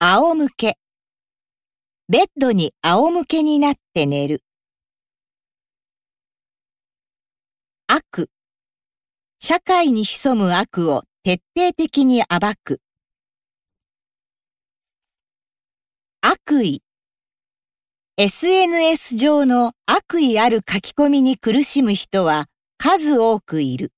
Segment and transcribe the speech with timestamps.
[0.00, 0.78] 仰向け。
[2.08, 4.44] ベッドに仰向けになって寝る。
[7.88, 8.30] 悪。
[9.40, 12.80] 社会に潜む悪を徹底的に暴く。
[16.20, 16.84] 悪意。
[18.18, 22.46] SNS 上の悪意ある書き込みに苦しむ人は
[22.76, 23.92] 数多くいる。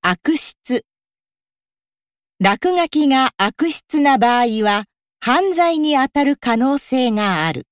[0.00, 0.86] 悪質。
[2.44, 4.86] 落書きが悪質な場合は
[5.20, 7.68] 犯罪にあたる可能性がある。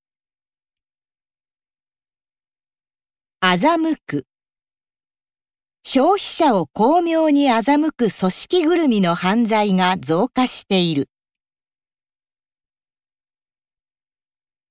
[3.43, 4.27] 欺く。
[5.83, 11.09] 消費者を巧妙に欺く組織ぐるみの犯罪が増加している。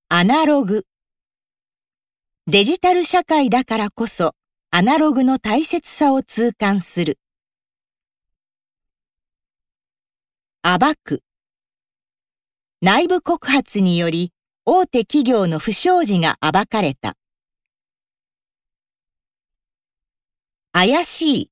[0.08, 0.86] アナログ。
[2.48, 4.32] デジタル社会だからこそ
[4.72, 7.18] アナログの大切さを痛感する。
[10.62, 11.24] 暴く。
[12.82, 14.34] 内部告発により
[14.66, 17.16] 大手企業の不祥事が暴かれた。
[20.74, 21.52] 怪しい。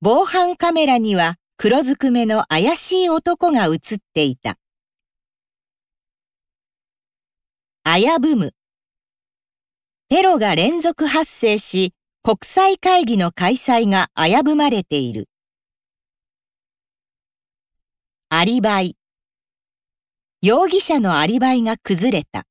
[0.00, 4.56] 防犯カメラには黒ずくめの怪しい男が映っていた。
[7.84, 8.54] 危ぶむ。
[10.08, 15.27] テロが連続発生し、国際会議の開催が危ぶまれている。
[18.30, 18.94] アリバイ。
[20.42, 22.44] 容疑者のアリバイが崩れた。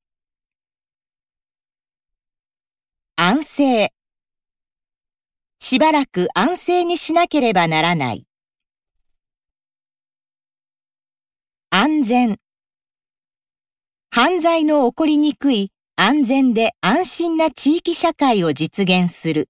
[3.14, 3.92] 安静。
[5.60, 8.26] しばらく安静にしなければならない。
[11.70, 12.40] 安全。
[14.10, 19.48] 犯罪の起こりにくい安全で安心な地域社会を実現する。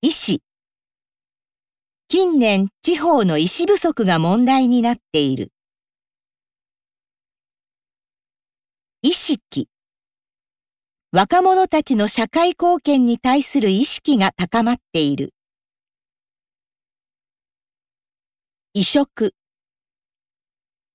[0.00, 0.42] 医師。
[2.14, 5.50] 近年、地方の医師不足が問題になっている。
[9.00, 9.70] 意識。
[11.10, 15.32] 若者たちの社会貢献に対する意識が高まっている。
[18.74, 19.34] 移植。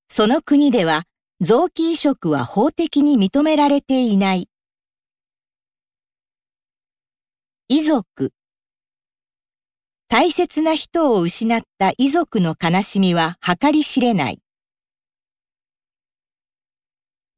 [0.09, 1.05] その国では、
[1.41, 4.51] 臓器移植は法的に認められていない。
[7.69, 8.36] 遺族。
[10.09, 14.39] 大切な人を失った遺族の悲しみは計り知れない。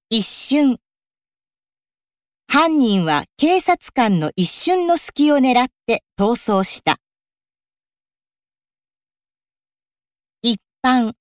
[0.09, 0.78] 一瞬。
[2.47, 7.00] 犯人は警察官の一瞬の隙を狙って逃走した。
[10.44, 11.13] 一般。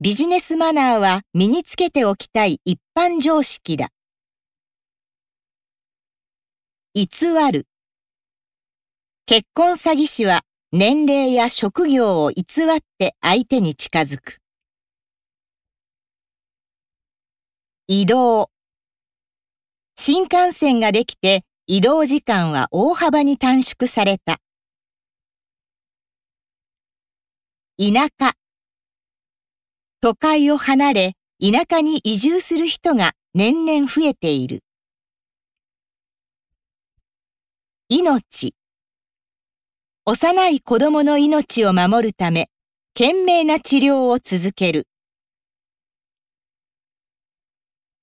[0.00, 3.88] ビジネスマナーは身につけておきたい一般常識だ。
[6.94, 7.06] 偽
[7.52, 7.66] る。
[9.28, 10.40] 結婚詐欺師は
[10.72, 14.38] 年齢や職業を偽って相手に近づく。
[17.88, 18.48] 移動。
[19.96, 24.40] 新幹線ができて移動時間は大幅に短縮された。
[27.78, 28.32] 田舎。
[30.00, 34.60] 都会を離れ田舎に移住する人が年々増えている。
[37.90, 38.57] 命。
[40.10, 42.48] 幼い子供の命を守るため、
[42.94, 44.88] 懸命な治療を続ける。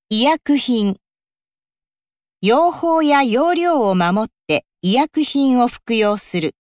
[0.10, 0.98] 医薬品。
[2.44, 6.54] 用法や用量を守って医薬品を服用する。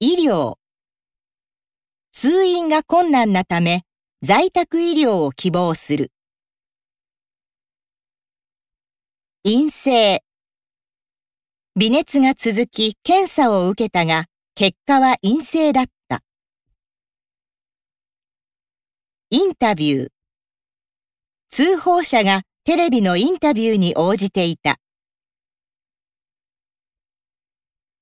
[0.00, 0.56] 医療。
[2.10, 3.84] 通院が困難なため、
[4.20, 6.10] 在宅医療を希望する。
[9.44, 10.25] 陰性。
[11.78, 16.22] 微熱が続き検査を受けたが、結果は陰性だった。
[19.28, 20.08] インタビュー。
[21.50, 24.78] 通報者がテレビのインタビューに応じていた。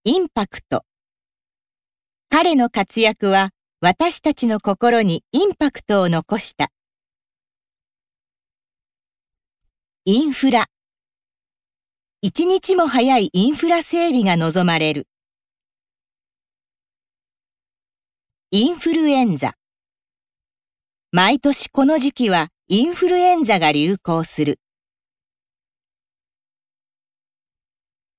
[0.05, 0.85] インパクト。
[2.29, 3.51] 彼の活躍は
[3.81, 6.69] 私たちの心にインパクトを残した。
[10.05, 10.69] インフラ。
[12.27, 15.07] 一日も早いインフラ整備が望まれる。
[18.51, 19.53] インフルエンザ。
[21.13, 24.59] 毎年この時期はインフルエンザが流行する。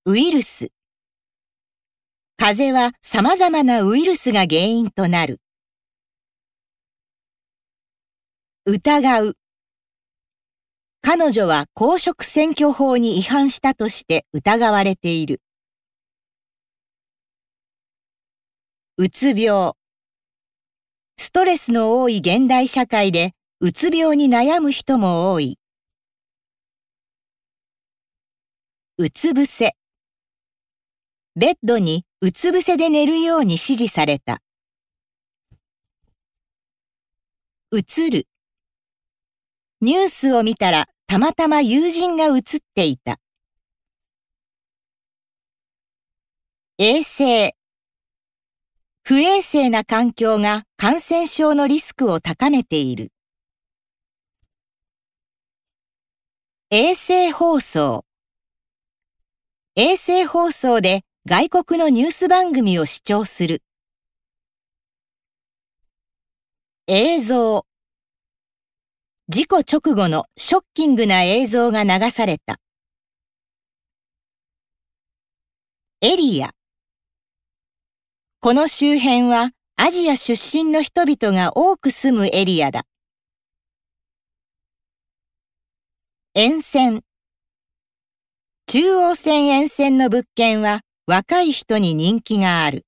[0.06, 0.68] ウイルス。
[2.38, 5.42] 風邪は様々なウイルスが原因となる。
[8.66, 9.36] 疑う。
[11.18, 15.42] 彼女は公職選挙法に違反したとして疑われている。
[18.98, 19.76] うつ病。
[21.18, 23.32] ストレスの多い現代社会で、
[23.62, 25.58] うつ病に悩む人も多い。
[28.98, 29.78] うつ伏せ。
[31.38, 34.42] ベッドにうつ伏せで寝るように指示された。
[37.72, 38.28] うつる。
[39.80, 42.44] ニュースを見たらたまたま友人が映っ
[42.74, 43.20] ていた。
[46.80, 47.56] 衛生。
[49.04, 53.12] 不衛生な環境が感染症のリスクを高めている。
[56.72, 58.04] 衛星放送。
[59.76, 63.62] 衛星放送で外国のニュース番組を視聴する。
[66.88, 67.66] 映像。
[69.28, 72.60] 事故直後のショッキングな映像が流された。
[76.02, 76.52] エリア。
[78.40, 82.84] この周辺はアジア出身の人々が多く住むエリアだ。
[86.36, 87.02] 沿線。
[88.68, 92.86] 中央線沿線の物件は若い人に人気がある。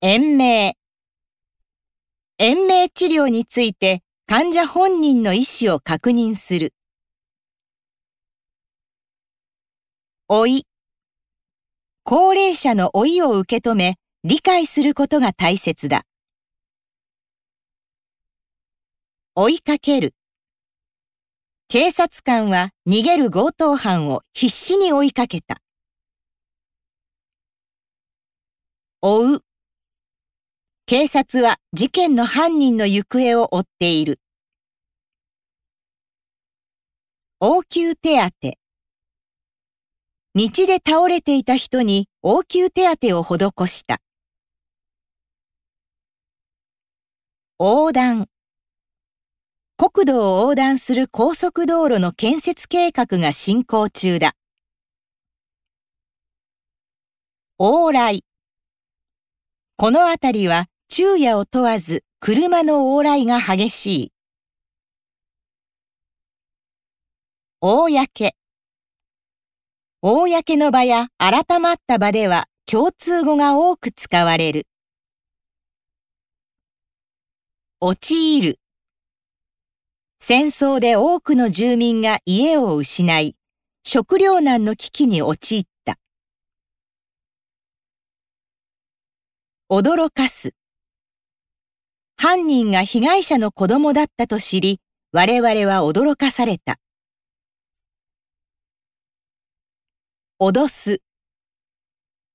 [0.00, 0.76] 延命。
[2.38, 6.74] 延命治療について患者本人の意思を確認する。
[10.28, 10.66] 老い。
[12.02, 16.02] 高齢者の老いを受け止め、理解することが大切だ。
[19.34, 20.14] 追いかける。
[21.68, 25.62] 警察官は逃げる強盗犯を必死に追いかけた。
[29.00, 29.45] 追う。
[30.88, 34.20] 警察は事件の犯人の行方を追っている。
[37.40, 38.30] 応急手当。
[40.36, 44.00] 道で倒れていた人に応急手当を施した。
[47.58, 48.28] 横断。
[49.76, 54.36] 国土を横断する高速道路の建設計画が進行中だ。
[57.58, 58.22] 往来。
[59.78, 64.12] この辺りは昼夜を問わず車の往来が激しい。
[67.60, 68.32] 公。
[70.00, 74.68] 公の場や改まった場では共通語が多く使われる。
[77.80, 78.60] 陥る。
[80.20, 83.36] 戦争で多くの住民が家を失い、
[83.84, 85.98] 食糧難の危機に陥った。
[89.68, 90.54] 驚かす。
[92.18, 94.80] 犯人が被害者の子供だったと知り、
[95.12, 96.78] 我々は驚かされた。
[100.40, 101.02] 脅す。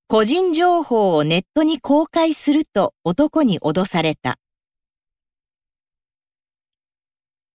[0.06, 4.38] 個人情報をネットに公開すると男に脅された。